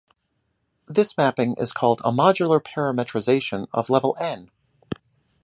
This 0.87 1.15
mapping 1.15 1.53
is 1.59 1.71
called 1.71 2.01
a 2.03 2.11
modular 2.11 2.59
parametrization 2.59 3.67
of 3.71 3.91
level 3.91 4.17
"N". 4.19 4.49